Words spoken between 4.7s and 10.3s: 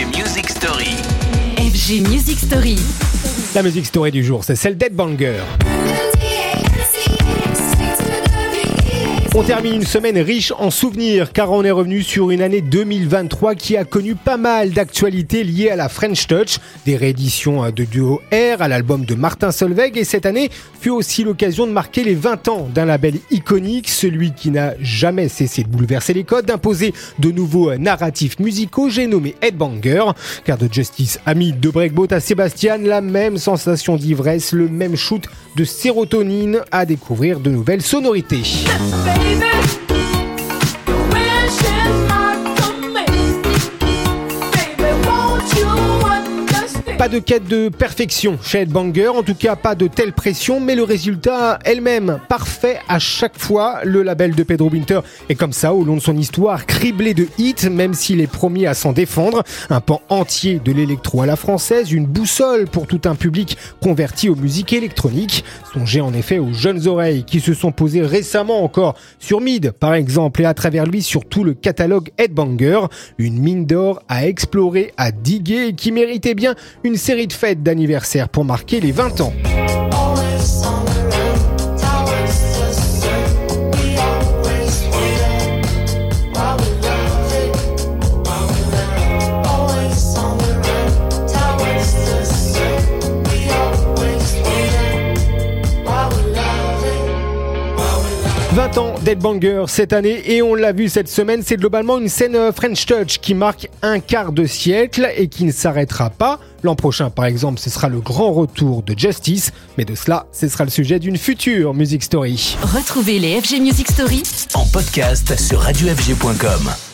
d'Ed Banger. On termine une semaine